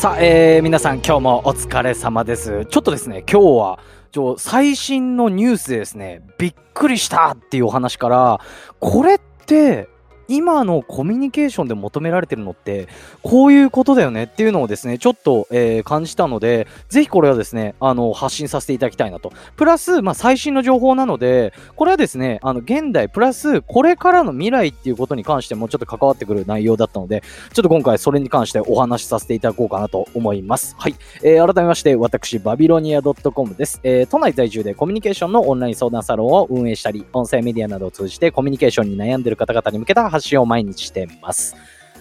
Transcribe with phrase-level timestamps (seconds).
[0.00, 2.64] さあ、えー、皆さん今日もお疲れ様です。
[2.70, 3.78] ちょっとですね、今日は、
[4.12, 8.40] ちょ最新のニュースでですね、びっくりしたっていうお話から、
[8.78, 9.89] これって、
[10.30, 12.88] 今のコミュニケーションで求められてるのって、
[13.22, 19.32] こういうことだよねっていうのをですね、ちょっと、えー感じたので、ぜひこれはですね、あの、発信させていただきたいなと。
[19.56, 27.22] プラス、まあ、最新の情報なので、これはですね、あの、現代、プラス、これからの未来っていうことに関してもちょっと関わってくる内容だったので、
[27.52, 30.76] ちょっと今回それに関してお話しさせていただこうかなと思います。
[30.78, 30.94] はい。
[31.24, 33.80] えー改めまして、私、バビロニア .com です。
[33.82, 41.56] えー都内在住でコミュニケーションのオンライン相談サロンを運営したり、音声メディアなどを通じてコミュニケーションに悩んでる方々に向けた発信を毎日しています。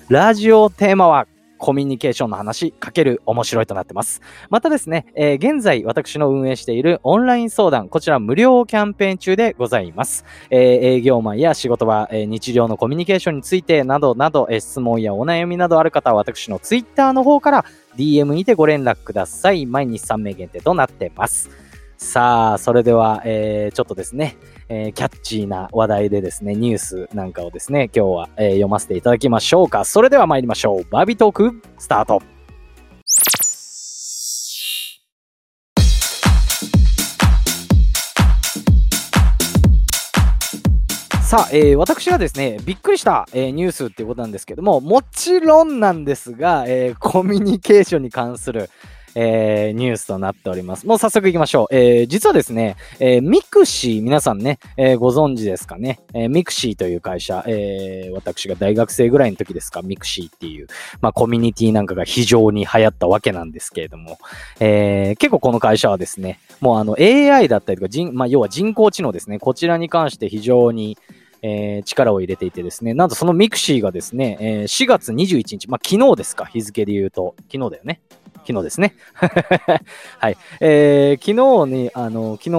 [0.09, 1.27] ラジオテーマは、
[1.59, 4.21] コミュニケーションの話かける面白いとなってます。
[4.49, 10.25] またですね、えー現在私の運営しているオンライン相談、こちら無料キャンペーン中でございます。
[10.49, 17.65] えー営業マンや仕事場、えー日常のコミュニケーションについてなどなど、え質問やお悩みなどある方は私のツイッターの方から
[17.97, 19.65] DM にてご連絡ください。
[19.65, 21.49] 毎日3名限定となってます。
[22.01, 24.37] さあ、それでは、えーちょっとですね、
[24.69, 29.83] えーキャッチーな話題でですね、ニュースなんかをですね、今日は、えー読ませていただきましょうか。
[29.83, 30.83] それでは参りましょう。
[30.89, 32.21] バビトーク、スタート。
[41.21, 48.69] さあ、えー私がですね、びっくりした、えーニュースっていうことなんですけども、もちろんなんですが、えーコミュニケーションに関する、
[49.15, 50.85] えーニュースとなっております。
[50.87, 51.75] もう早速行きましょう。
[51.75, 55.99] えー実はですね、えーミクシー、皆さんね、えーご存知ですかね？
[56.13, 60.67] えーミクシーという会社、えー私が大学生ぐらいの時ですか、ミクシーっていう、
[61.01, 64.17] まあコミュニティなんかが非常に流行ったわけなんですけれども、
[64.59, 70.97] えー結構この会社はですね、もうあの AI だったりとか人、まあ要は人工知能ですね、こちらに関して非常に、
[71.41, 78.01] えー力を入れていてですね、なんとそのミクシーがですね、えー4月21日、まあ昨日ですか、日付で言うと、昨日だよね。
[78.45, 78.95] 昨日ですね。
[80.17, 80.37] はい。
[80.59, 82.49] えー昨日に、あの、昨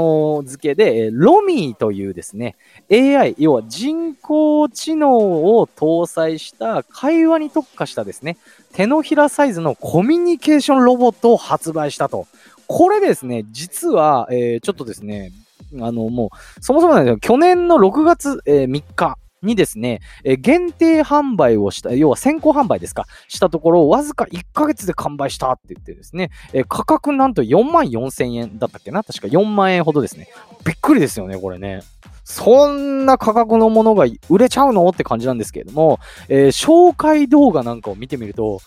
[0.43, 2.57] 日付で、ロミーというですね、
[2.91, 8.37] AI、要は人工知能を搭載した会話に特化したですね、
[8.73, 12.27] 手のひらサイズのコミュニケーションロボットを発売したと。
[12.67, 15.33] これですね、実は、えーちょっとですね、
[15.81, 29.03] あの、もう、そもそもなんですけど、去年の6月、えー3日にですね、えー限定販売をした、要は先行販売ですか、したところ、わずか1ヶ月で完売したって言ってですね、えー価格なんと4万4千円だったっけな？
[29.03, 30.29] 確か4万円ほどですね。
[30.67, 31.81] びっくりですよね、これね。
[32.25, 34.87] そんな価格のものが売れちゃうの？
[34.89, 35.99] って感じなんですけれども、
[36.29, 38.61] えー紹介動画なんかを見てみると、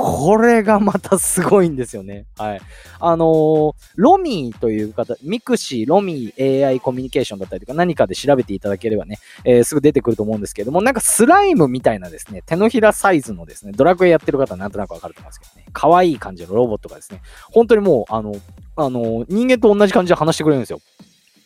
[0.00, 2.26] これがまたすごいんですよね。
[2.36, 2.60] はい。
[3.00, 17.20] あのーロミーという方、ミクシー、ロミー AI コミュニケーションだったりとか何かで調べていただければね、えーすぐ出てくると思うんですけれども、なんかスライムみたいなですね、手のひらサイズのですね、ドラクエやってる方はなんとなくわかると思うんですけどね、可愛い感じのロボットがですね、
[17.50, 18.36] 本当にもう、あの、
[18.76, 20.78] あの、人間と同じ感じで話してくれるんですよ。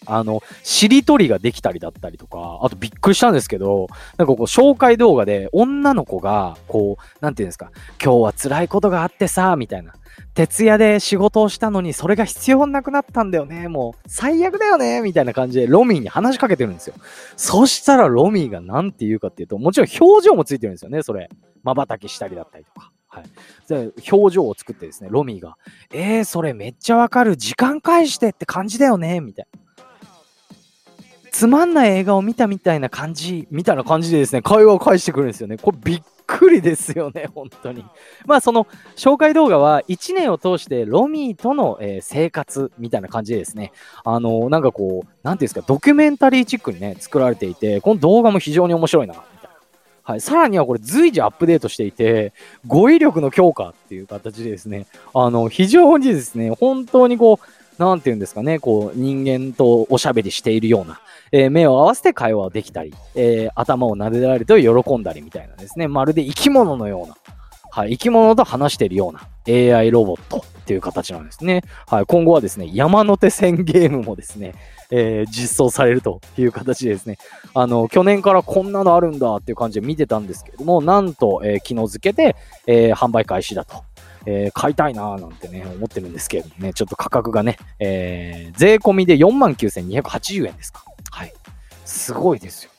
[0.07, 7.71] あの、しりとりができたりだったりとか、あとびっくりしたんですけど、なんかこう、紹介動画で女の子が、こう、なんていうんですか、
[8.03, 9.95] 今日は辛いことがあってさ、みたいな。
[10.35, 13.69] 徹夜で仕事をしたのにそれが必要なくなったんだよね。
[13.69, 15.03] もう最悪だよね。
[15.03, 16.95] みたいな感じでロミーに話しかけてるんですよ。
[17.37, 21.03] そしたらロミーが何て言うかっていうと、もちろん表情もついてるんですよね。
[21.03, 21.29] それ。
[21.65, 22.91] 瞬きしたりだったりとか。
[23.09, 23.25] はい。
[23.69, 25.57] で表情を作ってですね、ロミーが、
[25.93, 27.37] えー、それめっちゃわかる。
[27.37, 29.21] 時間返してって感じだよね。
[29.21, 29.62] みたいな。
[31.33, 35.57] つまんない映画を見たみたいな感じ、みたいな感じでですね、会話を返してくるんですよね。
[35.57, 37.85] これびっくりですよね、本当に。
[38.27, 38.67] まあその
[38.97, 43.73] 紹介動画は1年を通してロミーとの、えー生活みたいな感じでですね、
[44.05, 49.51] あのーなんかこう、なんていうんですか、ドキュメンタリーチックにね、作られていて、この動画も非常に面白いな、みたいな。
[50.03, 50.21] はい。
[50.21, 52.35] さらにはこれ随時アップデートしていて、
[52.67, 61.01] 語彙力の強化っていう形でですね、あの、非常にですね、本当にこう、なんていうんですかね、こう、人間とおしゃべりしているような、
[61.33, 67.17] えー目を合わせて会話できたり、えー頭を撫でられると喜んだりみたいなですね、まるで生き物のような、
[67.71, 69.27] はい、生き物と話しているような
[69.79, 71.63] AI ロボットっていう形なんですね。
[71.87, 74.55] はい、今後はですね、山手線ゲームもですね、
[74.91, 77.17] えー実装されるという形でですね、
[77.55, 82.37] あの、去年からこんなのあるんだっていう感じで見てたんですけれども、なんと、えー昨日付けで、
[82.67, 83.83] えー販売開始だと。
[84.27, 90.85] えー買いたいなーなんてね、思ってるんですけれどもね、ちょっと価格がね、えー税込みで49,280円ですか。
[91.11, 91.33] はい。
[91.85, 92.73] すごいですよね。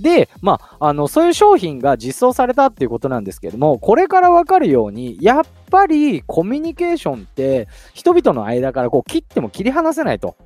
[0.00, 10.36] で、まあ、あの、そういう商品が実装されたっていうことなんですけれども、これからわかるように、やっぱりコミュニケーションって、人々の間からこう切っても切り離せないと。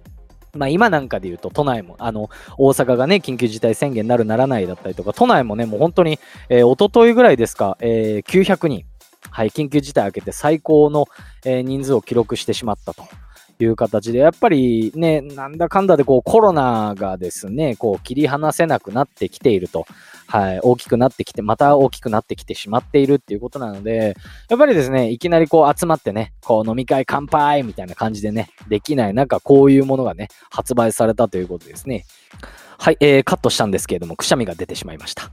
[0.56, 6.18] まあ今なんかで言うと都内も、あの、大阪がね、緊急事態宣言なるならないだったりとか、都内もね、もう本当に、
[6.48, 8.84] えー、一昨日ぐらいですか、えー、900人。
[9.34, 11.06] はい、緊急事態明けて最高の、
[11.44, 13.02] えー、人数を記録してしまったと。
[13.60, 19.86] いう形で、やっぱりね、なんだかんだでこうコロナがですね、こう切り離せなくなってきていると。
[20.26, 24.16] はい、大きくなってきて、また大きくなってきてしまっているっていうことなので、
[24.48, 32.04] やっぱりですね、いきなりこう集まってね、こう飲み会乾杯みたいな感じでね、できない中、こういうものがね、発売されたということですね。
[32.78, 35.30] はい、えー、カットしたんですけれども、くしゃみが出てしまいました。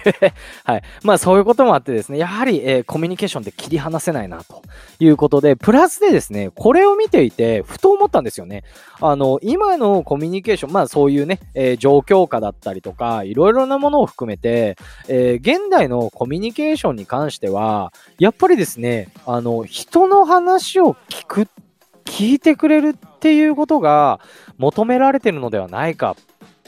[0.64, 0.82] はい。
[1.02, 4.62] まあ、そういうこともあってですね、やはり、えー、コミュニケーションで切り離せないな、と
[4.98, 8.64] いうことで、プラスでですね、これを見ていて、ふと思ったんですよね。
[9.00, 14.76] あの、今のコミュニケーション、まあ、そういうね、えー、状況下だったりとか、いろいろなものを含めて、
[15.08, 21.48] えー、現代のコミュニケーションに関しては、やっぱりですね、あの、人の話を聞く、
[22.04, 24.20] 聞いてくれるっていうことが
[24.58, 26.16] 求められてるのではないか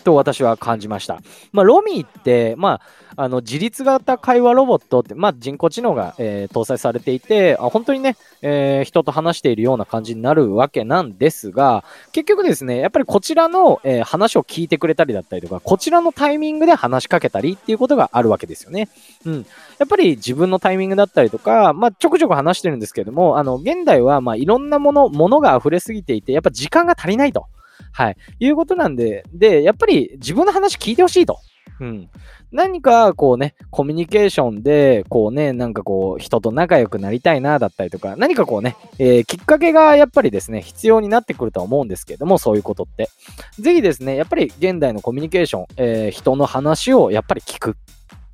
[0.05, 1.21] と私は感じました。
[1.53, 2.81] まあ、ロミーって、まあ、
[3.17, 18.89] あの自立型会話ロボットって、まあ、人工知能が、えー、搭載されていて、あ本当にね、えー、人と話しているような感じになるわけなんですが、結局ですね、やっぱりこちらの、えー、話を聞いてくれたりだったりとか、こちらのタイミングで話しかけたりっていうことがあるわけですよね。
[19.25, 19.47] うん。
[19.79, 27.47] やっぱり自分のタイミングだったりとか、まあ、ちょくちょく話してるんですけども、あの、現代は、まあ、いろんなもの、ものが溢れすぎていて、やっぱ時間が足りないと。
[27.93, 28.17] はい。
[28.41, 31.38] いうことなんで、で、やっぱり自分の話聞いてほしいと。
[31.81, 32.09] うん。
[32.53, 43.11] 何かこうね、コミュニケーションで、こうね、なんかこう、人と仲良くなりたいな、だったりとか、何かこうね、えー、きっかけがやっぱりですね、必要になってくるとは思うんですけれども、そういうことって。
[43.59, 47.76] ぜひですね、やっぱり現代のコミュニケーション、えー、人の話をやっぱり聞く。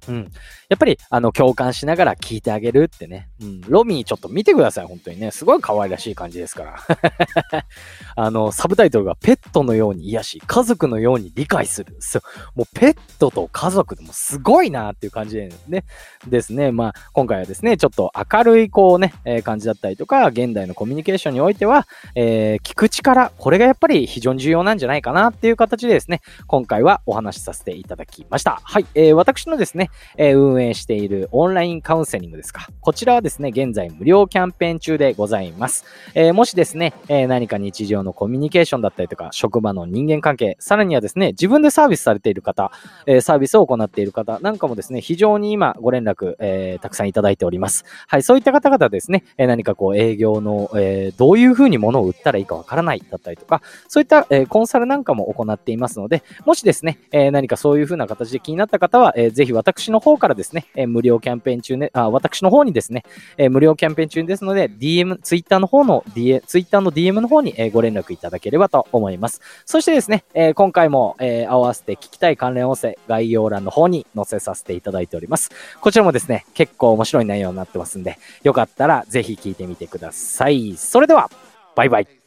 [0.08, 0.31] うん。
[0.69, 3.29] やっぱり、あの、共感しながら聞いてあげるってね。
[3.41, 3.61] うん。
[3.62, 5.31] ロミーちょっと見てください、本当にね。
[5.31, 7.64] すごい可愛らしい感じですから。
[8.17, 11.97] あの、サブタイトルがペットのように癒し、家族のように理解する。
[12.00, 12.23] そう。
[12.55, 15.85] もうペットと家族でもすごいなっていう感じでね。
[16.26, 16.73] ですね。
[16.73, 28.61] まあ、今回はですね、ちょっと明るいこうね、えー、感じだったりとか、現代のコミュニケーションにおいては、えー、聞く力、これがやっぱり非常に重要なんじゃないかなっていう形でですね、今回はお話しさせていただきました。
[28.62, 28.87] はい。
[28.94, 32.69] えー、私のですね、えー、運営しているオンラインカウンセリングですか。
[32.81, 35.84] こちらはですね、現在無料キャンペーン中でございます。
[36.14, 42.72] えー、もしですね、えー、何か日常のコミュニケーションだったりとか、職場の人間関係、さらにはですね、自分でサービスされている方、
[43.06, 47.84] え、サービスを行っている方なんかもですね、非常に今ご連絡、えたくさんいただいております。
[48.06, 63.02] はい、そういった方々ですね、え何かこう営業の、えどういうふうに物を売ったらいいかわからないだったりとか、そういった、えコンサルなんかも行っていますので、もしですね、え何かそういうふうな形で気になった方は、えー、ぜひ私私の方からですね、え無料キャンペーン中ね、あ私の方にですね、
[63.38, 69.40] え、無料キャンペーン中ですので、DM、Twitter の方の DM、Twitter の DM の方に、え、ご連絡いただければと思います。
[69.64, 75.50] そしてですね、え、今回も、え、合わせて聞きたい関連音声、概要欄の方に載せさせていただいております。
[75.80, 80.74] こちらもですね、結構面白い内容になってますんで、よかったらぜひ聞いてみてください。
[80.76, 81.30] それでは、
[81.74, 82.19] バイバイ。